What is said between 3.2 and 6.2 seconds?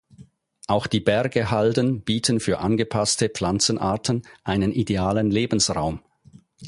Pflanzenarten einen Idealen Lebensraum.